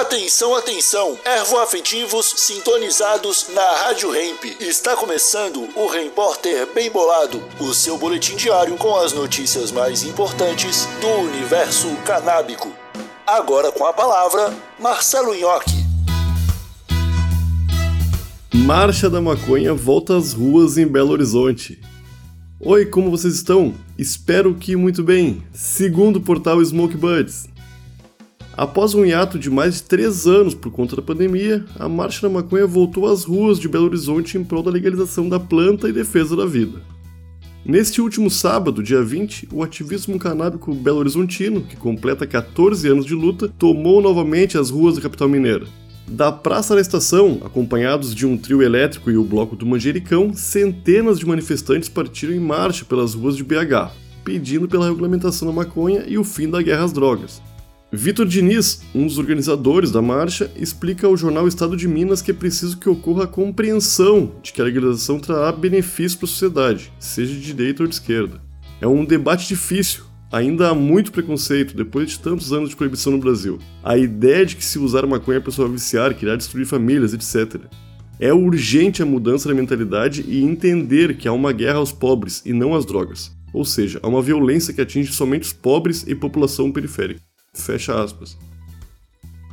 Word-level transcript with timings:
Atenção, 0.00 0.54
atenção! 0.54 1.18
Ervoafetivos 1.24 2.32
sintonizados 2.36 3.48
na 3.52 3.68
Rádio 3.82 4.14
Hemp. 4.14 4.44
Está 4.60 4.94
começando 4.94 5.68
o 5.74 5.88
Repórter 5.88 6.72
Bem 6.72 6.88
Bolado, 6.88 7.42
o 7.58 7.74
seu 7.74 7.98
boletim 7.98 8.36
diário 8.36 8.76
com 8.76 8.94
as 8.94 9.12
notícias 9.12 9.72
mais 9.72 10.04
importantes 10.04 10.86
do 11.00 11.08
universo 11.28 11.88
canábico. 12.06 12.72
Agora 13.26 13.72
com 13.72 13.84
a 13.84 13.92
palavra, 13.92 14.56
Marcelo 14.78 15.34
Nhoque. 15.34 15.84
Marcha 18.54 19.10
da 19.10 19.20
Maconha 19.20 19.74
volta 19.74 20.16
às 20.16 20.32
ruas 20.32 20.78
em 20.78 20.86
Belo 20.86 21.10
Horizonte. 21.10 21.80
Oi, 22.60 22.86
como 22.86 23.10
vocês 23.10 23.34
estão? 23.34 23.74
Espero 23.98 24.54
que 24.54 24.76
muito 24.76 25.02
bem. 25.02 25.42
Segundo 25.52 26.18
o 26.18 26.22
portal 26.22 26.64
Smoke 26.64 26.96
Buds, 26.96 27.48
Após 28.58 28.92
um 28.92 29.04
hiato 29.04 29.38
de 29.38 29.48
mais 29.48 29.76
de 29.76 29.84
três 29.84 30.26
anos 30.26 30.52
por 30.52 30.72
conta 30.72 30.96
da 30.96 31.00
pandemia, 31.00 31.64
a 31.78 31.88
Marcha 31.88 32.22
da 32.22 32.28
Maconha 32.28 32.66
voltou 32.66 33.06
às 33.06 33.22
ruas 33.22 33.56
de 33.56 33.68
Belo 33.68 33.84
Horizonte 33.84 34.36
em 34.36 34.42
prol 34.42 34.64
da 34.64 34.70
legalização 34.72 35.28
da 35.28 35.38
planta 35.38 35.88
e 35.88 35.92
defesa 35.92 36.34
da 36.34 36.44
vida. 36.44 36.82
Neste 37.64 38.00
último 38.00 38.28
sábado, 38.28 38.82
dia 38.82 39.00
20, 39.00 39.50
o 39.52 39.62
ativismo 39.62 40.18
canábico 40.18 40.74
belo-horizontino, 40.74 41.60
que 41.60 41.76
completa 41.76 42.26
14 42.26 42.88
anos 42.88 43.06
de 43.06 43.14
luta, 43.14 43.46
tomou 43.46 44.02
novamente 44.02 44.58
as 44.58 44.70
ruas 44.70 44.96
da 44.96 45.02
capital 45.02 45.28
mineira. 45.28 45.64
Da 46.08 46.32
Praça 46.32 46.74
da 46.74 46.80
Estação, 46.80 47.40
acompanhados 47.44 48.12
de 48.12 48.26
um 48.26 48.36
trio 48.36 48.60
elétrico 48.60 49.08
e 49.08 49.16
o 49.16 49.22
bloco 49.22 49.54
do 49.54 49.66
Manjericão, 49.66 50.34
centenas 50.34 51.20
de 51.20 51.26
manifestantes 51.26 51.88
partiram 51.88 52.34
em 52.34 52.40
marcha 52.40 52.84
pelas 52.84 53.14
ruas 53.14 53.36
de 53.36 53.44
BH, 53.44 53.92
pedindo 54.24 54.66
pela 54.66 54.88
regulamentação 54.88 55.46
da 55.46 55.54
maconha 55.54 56.02
e 56.08 56.18
o 56.18 56.24
fim 56.24 56.50
da 56.50 56.60
guerra 56.60 56.82
às 56.82 56.92
drogas. 56.92 57.40
Vitor 57.90 58.26
Diniz, 58.26 58.82
um 58.94 59.06
dos 59.06 59.16
organizadores 59.16 59.90
da 59.90 60.02
marcha, 60.02 60.50
explica 60.54 61.06
ao 61.06 61.16
jornal 61.16 61.48
Estado 61.48 61.74
de 61.74 61.88
Minas 61.88 62.20
que 62.20 62.30
é 62.30 62.34
preciso 62.34 62.76
que 62.76 62.88
ocorra 62.88 63.24
a 63.24 63.26
compreensão 63.26 64.32
de 64.42 64.52
que 64.52 64.60
a 64.60 64.64
legalização 64.64 65.18
trará 65.18 65.50
benefícios 65.50 66.14
para 66.14 66.26
a 66.26 66.28
sociedade, 66.28 66.92
seja 66.98 67.32
de 67.32 67.40
direita 67.40 67.82
ou 67.82 67.88
de 67.88 67.94
esquerda. 67.94 68.42
É 68.78 68.86
um 68.86 69.06
debate 69.06 69.48
difícil, 69.48 70.04
ainda 70.30 70.68
há 70.68 70.74
muito 70.74 71.10
preconceito 71.10 71.74
depois 71.74 72.10
de 72.10 72.18
tantos 72.18 72.52
anos 72.52 72.68
de 72.68 72.76
proibição 72.76 73.10
no 73.10 73.18
Brasil. 73.18 73.58
A 73.82 73.96
ideia 73.96 74.44
de 74.44 74.56
que 74.56 74.64
se 74.64 74.78
usar 74.78 75.06
maconha 75.06 75.38
a 75.38 75.42
pessoa 75.42 75.66
vai 75.66 75.78
viciar, 75.78 76.14
que 76.14 76.26
irá 76.26 76.36
destruir 76.36 76.66
famílias, 76.66 77.14
etc. 77.14 77.62
É 78.20 78.34
urgente 78.34 79.02
a 79.02 79.06
mudança 79.06 79.48
da 79.48 79.54
mentalidade 79.54 80.26
e 80.28 80.44
entender 80.44 81.16
que 81.16 81.26
há 81.26 81.32
uma 81.32 81.52
guerra 81.52 81.78
aos 81.78 81.90
pobres 81.90 82.42
e 82.44 82.52
não 82.52 82.74
às 82.74 82.84
drogas. 82.84 83.34
Ou 83.50 83.64
seja, 83.64 83.98
há 84.02 84.08
uma 84.08 84.20
violência 84.20 84.74
que 84.74 84.80
atinge 84.82 85.10
somente 85.10 85.44
os 85.44 85.54
pobres 85.54 86.04
e 86.06 86.14
população 86.14 86.70
periférica. 86.70 87.27
Fecha 87.54 88.02
aspas. 88.02 88.36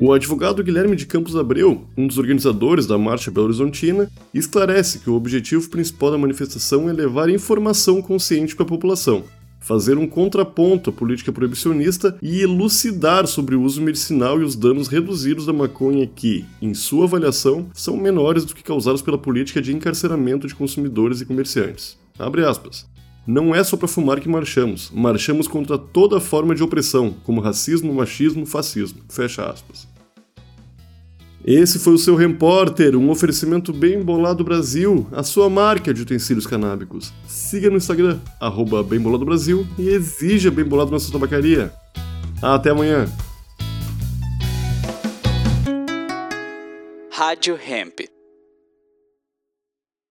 O 0.00 0.14
advogado 0.14 0.64
Guilherme 0.64 0.96
de 0.96 1.04
Campos 1.04 1.36
Abreu, 1.36 1.86
um 1.94 2.06
dos 2.06 2.16
organizadores 2.16 2.86
da 2.86 2.96
Marcha 2.96 3.30
Belo 3.30 3.46
Horizontina, 3.46 4.10
esclarece 4.32 5.00
que 5.00 5.10
o 5.10 5.14
objetivo 5.14 5.68
principal 5.68 6.10
da 6.10 6.16
manifestação 6.16 6.88
é 6.88 6.92
levar 6.92 7.28
informação 7.28 8.00
consciente 8.00 8.56
para 8.56 8.64
a 8.64 8.68
população, 8.68 9.24
fazer 9.60 9.98
um 9.98 10.06
contraponto 10.06 10.88
à 10.88 10.92
política 10.92 11.30
proibicionista 11.30 12.16
e 12.22 12.40
elucidar 12.40 13.26
sobre 13.26 13.54
o 13.54 13.62
uso 13.62 13.82
medicinal 13.82 14.40
e 14.40 14.44
os 14.44 14.56
danos 14.56 14.88
reduzidos 14.88 15.44
da 15.44 15.52
maconha 15.52 16.06
que, 16.06 16.46
em 16.62 16.72
sua 16.72 17.04
avaliação, 17.04 17.68
são 17.74 17.94
menores 17.94 18.46
do 18.46 18.54
que 18.54 18.62
causados 18.62 19.02
pela 19.02 19.18
política 19.18 19.60
de 19.60 19.76
encarceramento 19.76 20.46
de 20.46 20.54
consumidores 20.54 21.20
e 21.20 21.26
comerciantes. 21.26 21.98
Abre 22.18 22.42
aspas. 22.42 22.88
Não 23.30 23.54
é 23.54 23.62
só 23.62 23.76
para 23.76 23.86
fumar 23.86 24.18
que 24.18 24.28
marchamos, 24.28 24.90
marchamos 24.92 25.46
contra 25.46 25.78
toda 25.78 26.18
forma 26.18 26.52
de 26.52 26.64
opressão, 26.64 27.14
como 27.22 27.40
racismo, 27.40 27.94
machismo, 27.94 28.44
fascismo. 28.44 29.02
Fecha 29.08 29.48
aspas. 29.48 29.86
Esse 31.44 31.78
foi 31.78 31.92
o 31.92 31.98
seu 31.98 32.16
Repórter, 32.16 32.96
um 32.96 33.08
oferecimento 33.08 33.72
bem 33.72 34.02
bolado 34.02 34.42
Brasil, 34.42 35.06
a 35.12 35.22
sua 35.22 35.48
marca 35.48 35.94
de 35.94 36.02
utensílios 36.02 36.44
canábicos. 36.44 37.12
Siga 37.28 37.70
no 37.70 37.76
Instagram, 37.76 38.18
arroba 38.40 38.82
Brasil 38.82 39.64
e 39.78 39.90
exija 39.90 40.50
Bem 40.50 40.64
Bolado 40.64 40.90
na 40.90 40.98
sua 40.98 41.12
tabacaria. 41.12 41.72
Até 42.42 42.70
amanhã! 42.70 43.06
Rádio 47.12 47.56
Hemp. 47.56 48.19